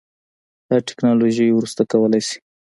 [0.67, 2.37] دا ټیکنالوژي وروسته کولی شي